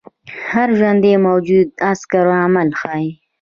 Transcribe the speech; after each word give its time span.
هر 0.49 0.69
ژوندی 0.79 1.11
موجود 1.27 1.67
عکس 1.89 2.03
العمل 2.19 2.69
ښيي 2.79 3.09